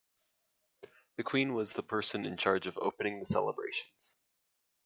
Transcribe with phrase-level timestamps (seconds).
[1.17, 4.17] The queen was the person in charge of opening the celebrations.